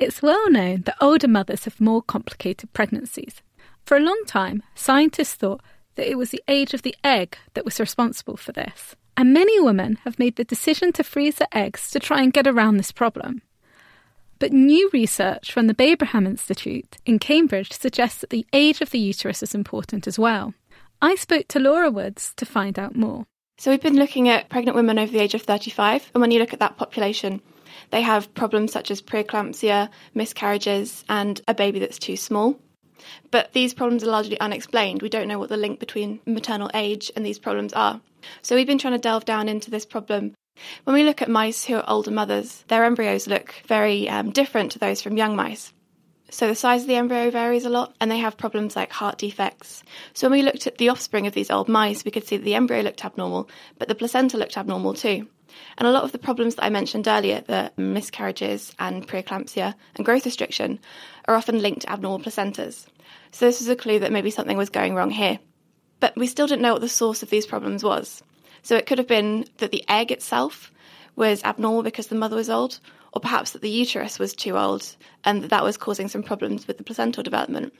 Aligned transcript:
It's 0.00 0.22
well 0.22 0.50
known 0.50 0.80
that 0.86 0.96
older 1.02 1.28
mothers 1.28 1.66
have 1.66 1.78
more 1.78 2.00
complicated 2.00 2.72
pregnancies. 2.72 3.42
For 3.84 3.98
a 3.98 4.00
long 4.00 4.22
time, 4.26 4.62
scientists 4.74 5.34
thought 5.34 5.60
that 5.96 6.08
it 6.08 6.16
was 6.16 6.30
the 6.30 6.42
age 6.48 6.72
of 6.72 6.80
the 6.80 6.96
egg 7.04 7.36
that 7.52 7.66
was 7.66 7.78
responsible 7.78 8.38
for 8.38 8.52
this. 8.52 8.96
And 9.14 9.34
many 9.34 9.60
women 9.60 9.96
have 10.04 10.18
made 10.18 10.36
the 10.36 10.44
decision 10.44 10.94
to 10.94 11.04
freeze 11.04 11.34
their 11.34 11.48
eggs 11.52 11.90
to 11.90 12.00
try 12.00 12.22
and 12.22 12.32
get 12.32 12.46
around 12.46 12.78
this 12.78 12.92
problem. 12.92 13.42
But 14.38 14.54
new 14.54 14.88
research 14.90 15.52
from 15.52 15.66
the 15.66 15.74
Babraham 15.74 16.26
Institute 16.26 16.96
in 17.04 17.18
Cambridge 17.18 17.72
suggests 17.72 18.22
that 18.22 18.30
the 18.30 18.46
age 18.54 18.80
of 18.80 18.92
the 18.92 18.98
uterus 18.98 19.42
is 19.42 19.54
important 19.54 20.06
as 20.06 20.18
well. 20.18 20.54
I 21.02 21.14
spoke 21.14 21.46
to 21.48 21.60
Laura 21.60 21.90
Woods 21.90 22.32
to 22.38 22.46
find 22.46 22.78
out 22.78 22.96
more. 22.96 23.26
So, 23.58 23.70
we've 23.70 23.82
been 23.82 23.98
looking 23.98 24.30
at 24.30 24.48
pregnant 24.48 24.76
women 24.76 24.98
over 24.98 25.12
the 25.12 25.18
age 25.18 25.34
of 25.34 25.42
35, 25.42 26.10
and 26.14 26.22
when 26.22 26.30
you 26.30 26.38
look 26.38 26.54
at 26.54 26.60
that 26.60 26.78
population, 26.78 27.42
they 27.90 28.02
have 28.02 28.32
problems 28.34 28.72
such 28.72 28.90
as 28.90 29.02
preeclampsia, 29.02 29.88
miscarriages, 30.14 31.04
and 31.08 31.40
a 31.48 31.54
baby 31.54 31.78
that's 31.78 31.98
too 31.98 32.16
small. 32.16 32.58
But 33.30 33.52
these 33.52 33.74
problems 33.74 34.04
are 34.04 34.10
largely 34.10 34.38
unexplained. 34.40 35.02
We 35.02 35.08
don't 35.08 35.28
know 35.28 35.38
what 35.38 35.48
the 35.48 35.56
link 35.56 35.80
between 35.80 36.20
maternal 36.26 36.70
age 36.74 37.10
and 37.16 37.24
these 37.24 37.38
problems 37.38 37.72
are. 37.72 38.00
So 38.42 38.54
we've 38.54 38.66
been 38.66 38.78
trying 38.78 38.94
to 38.94 38.98
delve 38.98 39.24
down 39.24 39.48
into 39.48 39.70
this 39.70 39.86
problem. 39.86 40.34
When 40.84 40.94
we 40.94 41.04
look 41.04 41.22
at 41.22 41.30
mice 41.30 41.64
who 41.64 41.76
are 41.76 41.88
older 41.88 42.10
mothers, 42.10 42.64
their 42.68 42.84
embryos 42.84 43.26
look 43.26 43.62
very 43.66 44.08
um, 44.08 44.30
different 44.30 44.72
to 44.72 44.78
those 44.78 45.00
from 45.00 45.16
young 45.16 45.34
mice. 45.34 45.72
So 46.30 46.46
the 46.46 46.54
size 46.54 46.82
of 46.82 46.86
the 46.86 46.94
embryo 46.94 47.30
varies 47.30 47.64
a 47.64 47.70
lot, 47.70 47.94
and 48.00 48.08
they 48.08 48.18
have 48.18 48.36
problems 48.36 48.76
like 48.76 48.92
heart 48.92 49.18
defects. 49.18 49.82
So 50.12 50.28
when 50.28 50.38
we 50.38 50.44
looked 50.44 50.66
at 50.66 50.78
the 50.78 50.88
offspring 50.88 51.26
of 51.26 51.34
these 51.34 51.50
old 51.50 51.68
mice, 51.68 52.04
we 52.04 52.12
could 52.12 52.26
see 52.26 52.36
that 52.36 52.44
the 52.44 52.54
embryo 52.54 52.82
looked 52.82 53.04
abnormal, 53.04 53.48
but 53.78 53.88
the 53.88 53.96
placenta 53.96 54.36
looked 54.36 54.56
abnormal 54.56 54.94
too. 54.94 55.26
And 55.78 55.86
a 55.86 55.90
lot 55.90 56.04
of 56.04 56.12
the 56.12 56.18
problems 56.18 56.54
that 56.54 56.64
I 56.64 56.70
mentioned 56.70 57.08
earlier, 57.08 57.40
the 57.40 57.72
miscarriages 57.76 58.74
and 58.78 59.06
preeclampsia 59.06 59.74
and 59.96 60.04
growth 60.04 60.24
restriction, 60.24 60.78
are 61.26 61.34
often 61.34 61.60
linked 61.60 61.82
to 61.82 61.90
abnormal 61.90 62.20
placentas. 62.20 62.86
So 63.32 63.46
this 63.46 63.60
was 63.60 63.68
a 63.68 63.76
clue 63.76 63.98
that 64.00 64.12
maybe 64.12 64.30
something 64.30 64.56
was 64.56 64.70
going 64.70 64.94
wrong 64.94 65.10
here. 65.10 65.38
But 66.00 66.16
we 66.16 66.26
still 66.26 66.46
didn't 66.46 66.62
know 66.62 66.72
what 66.72 66.82
the 66.82 66.88
source 66.88 67.22
of 67.22 67.30
these 67.30 67.46
problems 67.46 67.84
was. 67.84 68.22
So 68.62 68.76
it 68.76 68.86
could 68.86 68.98
have 68.98 69.06
been 69.06 69.46
that 69.58 69.70
the 69.70 69.84
egg 69.88 70.10
itself 70.10 70.72
was 71.16 71.42
abnormal 71.44 71.82
because 71.82 72.08
the 72.08 72.14
mother 72.14 72.36
was 72.36 72.50
old, 72.50 72.80
or 73.12 73.20
perhaps 73.20 73.50
that 73.52 73.62
the 73.62 73.70
uterus 73.70 74.18
was 74.18 74.34
too 74.34 74.56
old 74.56 74.96
and 75.24 75.42
that 75.42 75.50
that 75.50 75.64
was 75.64 75.76
causing 75.76 76.08
some 76.08 76.22
problems 76.22 76.66
with 76.66 76.78
the 76.78 76.84
placental 76.84 77.22
development. 77.22 77.72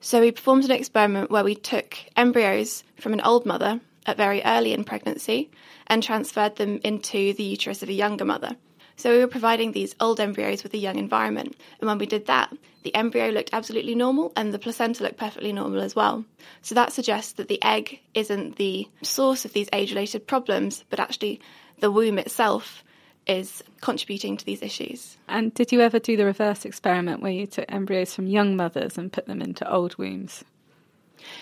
So 0.00 0.20
we 0.20 0.32
performed 0.32 0.64
an 0.64 0.70
experiment 0.70 1.30
where 1.30 1.44
we 1.44 1.54
took 1.54 1.96
embryos 2.16 2.84
from 3.00 3.14
an 3.14 3.20
old 3.22 3.46
mother 3.46 3.80
at 4.06 4.16
very 4.16 4.42
early 4.44 4.72
in 4.72 4.84
pregnancy 4.84 5.50
and 5.86 6.02
transferred 6.02 6.56
them 6.56 6.80
into 6.84 7.32
the 7.34 7.42
uterus 7.42 7.82
of 7.82 7.88
a 7.88 7.92
younger 7.92 8.24
mother. 8.24 8.56
So 8.96 9.10
we 9.10 9.18
were 9.18 9.28
providing 9.28 9.72
these 9.72 9.94
old 10.00 10.20
embryos 10.20 10.62
with 10.62 10.72
a 10.74 10.78
young 10.78 10.98
environment. 10.98 11.56
And 11.80 11.88
when 11.88 11.98
we 11.98 12.06
did 12.06 12.26
that, 12.26 12.52
the 12.84 12.94
embryo 12.94 13.30
looked 13.30 13.50
absolutely 13.52 13.94
normal 13.94 14.32
and 14.36 14.52
the 14.52 14.58
placenta 14.58 15.02
looked 15.02 15.16
perfectly 15.16 15.52
normal 15.52 15.80
as 15.80 15.96
well. 15.96 16.24
So 16.62 16.74
that 16.74 16.92
suggests 16.92 17.32
that 17.32 17.48
the 17.48 17.62
egg 17.62 18.00
isn't 18.14 18.56
the 18.56 18.88
source 19.02 19.44
of 19.44 19.52
these 19.52 19.68
age 19.72 19.90
related 19.90 20.26
problems, 20.26 20.84
but 20.90 21.00
actually 21.00 21.40
the 21.80 21.90
womb 21.90 22.18
itself 22.18 22.84
is 23.26 23.64
contributing 23.80 24.36
to 24.36 24.44
these 24.44 24.62
issues. 24.62 25.16
And 25.28 25.52
did 25.54 25.72
you 25.72 25.80
ever 25.80 25.98
do 25.98 26.16
the 26.16 26.26
reverse 26.26 26.64
experiment 26.64 27.22
where 27.22 27.32
you 27.32 27.46
took 27.46 27.64
embryos 27.72 28.14
from 28.14 28.26
young 28.26 28.54
mothers 28.54 28.98
and 28.98 29.12
put 29.12 29.26
them 29.26 29.40
into 29.40 29.70
old 29.70 29.96
wombs? 29.96 30.44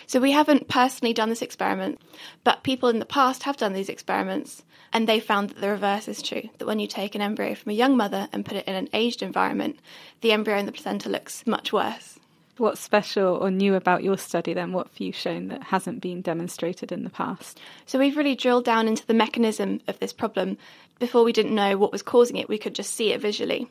So 0.06 0.20
we 0.20 0.32
haven't 0.32 0.69
personally 0.69 1.12
done 1.12 1.28
this 1.28 1.43
experiment, 1.43 2.00
but 2.44 2.62
people 2.62 2.88
in 2.88 2.98
the 2.98 3.04
past 3.04 3.43
have 3.44 3.56
done 3.56 3.72
these 3.72 3.88
experiments 3.88 4.62
and 4.93 5.09
they 5.09 5.20
found 5.20 5.50
that 5.50 5.60
the 5.60 5.70
reverse 5.70 6.06
is 6.09 6.22
true 6.22 6.48
that 6.59 6.66
when 6.66 6.78
you 6.78 6.87
take 6.87 7.15
an 7.15 7.22
embryo 7.22 7.54
from 7.54 7.70
a 7.70 7.75
young 7.75 7.97
mother 7.97 8.28
and 8.32 8.44
put 8.44 8.56
it 8.56 8.66
in 8.66 8.75
an 8.75 8.88
aged 8.92 9.22
environment, 9.22 9.78
the 10.21 10.32
embryo 10.32 10.59
in 10.59 10.66
the 10.66 10.72
placenta 10.72 11.09
looks 11.09 11.47
much 11.47 11.72
worse. 11.72 12.19
What's 12.59 12.81
special 12.81 13.37
or 13.37 13.50
new 13.50 13.75
about 13.75 14.04
your 14.04 14.19
study 14.19 14.53
then? 14.53 14.72
What 14.72 14.88
have 14.88 15.00
you 15.00 15.10
shown 15.10 15.48
that 15.48 15.62
hasn't 15.62 16.03
been 16.03 16.21
demonstrated 16.21 16.92
in 16.92 17.03
the 17.03 17.10
past? 17.10 17.59
So 17.87 17.98
we've 17.98 18.16
really 18.16 18.34
drilled 18.34 18.66
down 18.66 18.87
into 18.87 19.06
the 19.06 19.15
mechanism 19.15 19.81
of 19.88 19.98
this 19.98 20.12
problem. 20.12 20.59
Before 20.98 21.25
we 21.25 21.32
didn't 21.32 21.54
know 21.54 21.78
what 21.78 21.92
was 21.92 22.03
causing 22.03 22.37
it, 22.37 22.50
we 22.50 22.59
could 22.59 22.75
just 22.75 22.94
see 22.94 23.12
it 23.12 23.22
visually. 23.22 23.69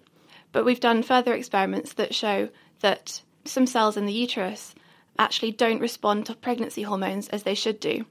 But 0.51 0.65
we've 0.65 0.79
done 0.79 1.03
further 1.03 1.33
experiments 1.33 1.93
that 1.93 2.15
show 2.15 2.49
that 2.79 3.21
some 3.45 3.67
cells 3.67 3.97
in 3.97 4.07
the 4.07 4.13
uterus 4.13 4.73
actually 5.17 5.51
don't 5.51 5.81
respond 5.81 6.25
to 6.25 6.35
pregnancy 6.35 6.83
hormones 6.83 7.29
as 7.29 7.43
they 7.43 7.55
should 7.55 7.79
do. 7.79 8.05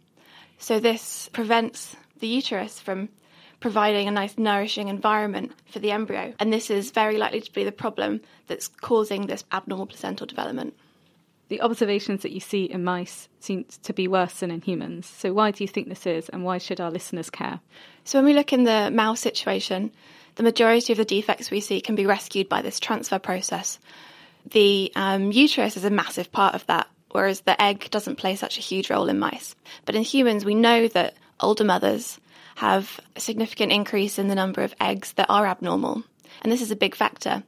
So 0.58 0.78
this 0.78 1.28
prevents 1.32 1.96
the 2.18 2.26
uterus 2.26 2.80
from 2.80 3.08
providing 3.60 4.08
a 4.08 4.10
nice 4.10 4.38
nourishing 4.38 4.88
environment 4.88 5.52
for 5.70 5.78
the 5.78 5.90
embryo. 5.90 6.34
And 6.38 6.52
this 6.52 6.70
is 6.70 6.90
very 6.90 7.18
likely 7.18 7.40
to 7.40 7.52
be 7.52 7.64
the 7.64 7.72
problem 7.72 8.20
that's 8.46 8.68
causing 8.68 9.26
this 9.26 9.44
abnormal 9.52 9.86
placental 9.86 10.26
development. 10.26 10.74
The 11.48 11.60
observations 11.60 12.22
that 12.22 12.32
you 12.32 12.40
see 12.40 12.64
in 12.64 12.84
mice 12.84 13.28
seem 13.40 13.64
to 13.82 13.92
be 13.92 14.06
worse 14.06 14.34
than 14.34 14.50
in 14.52 14.60
humans. 14.60 15.06
So, 15.06 15.32
why 15.32 15.50
do 15.50 15.64
you 15.64 15.68
think 15.68 15.88
this 15.88 16.06
is, 16.06 16.28
and 16.28 16.44
why 16.44 16.58
should 16.58 16.80
our 16.80 16.92
listeners 16.92 17.28
care? 17.28 17.58
So, 18.04 18.18
when 18.18 18.26
we 18.26 18.34
look 18.34 18.52
in 18.52 18.62
the 18.62 18.88
mouse 18.92 19.18
situation, 19.18 19.90
the 20.36 20.44
majority 20.44 20.92
of 20.92 20.96
the 20.96 21.04
defects 21.04 21.50
we 21.50 21.60
see 21.60 21.80
can 21.80 21.96
be 21.96 22.06
rescued 22.06 22.48
by 22.48 22.62
this 22.62 22.78
transfer 22.78 23.18
process. 23.18 23.80
The 24.46 24.92
um, 24.96 25.32
uterus 25.32 25.76
is 25.76 25.84
a 25.84 25.90
massive 25.90 26.32
part 26.32 26.54
of 26.54 26.66
that, 26.66 26.88
whereas 27.10 27.40
the 27.42 27.60
egg 27.60 27.88
doesn't 27.90 28.16
play 28.16 28.36
such 28.36 28.58
a 28.58 28.62
huge 28.62 28.90
role 28.90 29.08
in 29.08 29.18
mice. 29.18 29.54
But 29.84 29.94
in 29.94 30.02
humans, 30.02 30.44
we 30.44 30.54
know 30.54 30.88
that 30.88 31.14
older 31.40 31.64
mothers 31.64 32.18
have 32.56 33.00
a 33.16 33.20
significant 33.20 33.72
increase 33.72 34.18
in 34.18 34.28
the 34.28 34.34
number 34.34 34.62
of 34.62 34.74
eggs 34.80 35.12
that 35.14 35.30
are 35.30 35.46
abnormal. 35.46 36.02
And 36.42 36.52
this 36.52 36.62
is 36.62 36.70
a 36.70 36.76
big 36.76 36.94
factor. 36.94 37.42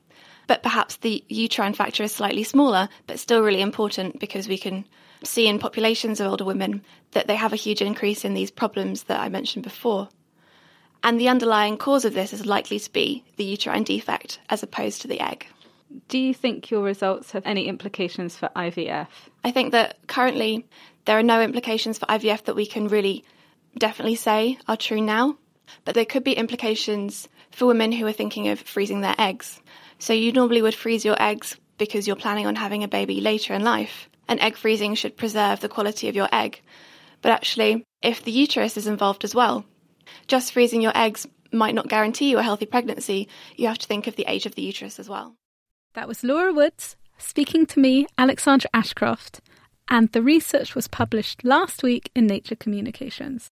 But 0.47 0.63
perhaps 0.63 0.97
the 0.97 1.25
uterine 1.29 1.75
factor 1.75 2.03
is 2.03 2.13
slightly 2.13 2.45
smaller, 2.45 2.89
but 3.07 3.19
still 3.19 3.43
really 3.43 3.61
important 3.61 4.19
because 4.19 4.49
we 4.49 4.59
can 4.59 4.85
see 5.25 5.47
in 5.47 5.59
populations 5.59 6.21
of 6.21 6.27
older 6.27 6.45
women 6.45 6.83
that 7.13 7.27
they 7.27 7.37
have 7.37 7.53
a 7.53 7.57
huge 7.57 7.81
increase 7.81 8.25
in 8.25 8.35
these 8.35 8.51
problems 8.51 9.05
that 9.05 9.21
I 9.21 9.29
mentioned 9.29 9.65
before. 9.65 10.09
And 11.05 11.19
the 11.19 11.29
underlying 11.29 11.77
cause 11.77 12.05
of 12.05 12.15
this 12.15 12.33
is 12.33 12.47
likely 12.47 12.79
to 12.79 12.93
be 12.93 13.25
the 13.37 13.45
uterine 13.45 13.85
defect 13.85 14.39
as 14.49 14.63
opposed 14.63 15.03
to 15.03 15.09
the 15.09 15.21
egg. 15.21 15.47
Do 16.09 16.19
you 16.19 16.33
think 16.33 16.71
your 16.71 16.83
results 16.83 17.33
have 17.33 17.47
any 17.47 17.69
implications 17.69 18.37
for 18.37 18.49
IVF? 18.55 19.09
I 19.45 19.51
think 19.51 19.73
that 19.73 19.97
currently 20.07 20.67
there 21.05 21.19
are 21.19 21.23
no 21.23 21.43
implications 21.43 21.99
for 21.99 22.07
IVF 22.07 22.45
that 22.45 22.57
we 22.57 22.67
can 22.67 22.89
really 22.89 23.25
definitely 23.77 24.15
say 24.15 24.59
are 24.69 24.77
true 24.77 25.01
now, 25.01 25.37
but 25.85 25.95
there 25.95 26.05
could 26.05 26.25
be 26.25 26.33
implications 26.33 27.29
for 27.51 27.67
women 27.67 27.93
who 27.93 28.07
are 28.07 28.13
thinking 28.13 28.49
of 28.49 28.61
freezing 28.61 29.01
their 29.01 29.15
eggs. 29.19 29.61
So 29.99 30.13
you 30.13 30.33
normally 30.33 30.63
would 30.63 30.75
freeze 30.75 31.05
your 31.05 31.21
eggs 31.21 31.57
because 31.79 32.07
you're 32.07 32.17
planning 32.17 32.47
on 32.47 32.57
having 32.57 32.85
a 32.85 32.89
baby 32.89 33.21
later 33.21 33.55
in 33.55 33.65
life, 33.65 34.09
and 34.29 34.41
egg 34.41 34.57
freezing 34.57 34.95
should 34.95 35.17
preserve 35.17 35.61
the 35.61 35.69
quality 35.69 36.09
of 36.09 36.15
your 36.15 36.29
egg. 36.33 36.61
But 37.23 37.33
actually, 37.33 37.85
if 38.03 38.23
the 38.23 38.33
uterus 38.33 38.77
is 38.77 38.87
involved 38.87 39.25
as 39.25 39.35
well, 39.35 39.65
just 40.27 40.53
freezing 40.53 40.83
your 40.83 40.97
eggs 40.97 41.27
might 41.53 41.75
not 41.75 41.89
guarantee 41.89 42.31
you 42.31 42.39
a 42.39 42.43
healthy 42.43 42.67
pregnancy. 42.67 43.29
You 43.57 43.69
have 43.69 43.79
to 43.79 43.87
think 43.87 44.07
of 44.07 44.17
the 44.17 44.25
age 44.27 44.47
of 44.47 44.55
the 44.55 44.63
uterus 44.63 44.99
as 44.99 45.09
well. 45.09 45.35
That 45.95 46.09
was 46.09 46.25
Laura 46.25 46.53
Woods 46.53 46.97
speaking 47.19 47.67
to 47.67 47.79
me, 47.81 48.07
Alexandra 48.19 48.69
Ashcroft, 48.75 49.41
and 49.89 50.11
the 50.13 50.23
research 50.23 50.75
was 50.75 50.89
published 50.89 51.45
last 51.45 51.83
week 51.83 52.11
in 52.15 52.27
Nature 52.27 52.57
Communications. 52.57 53.52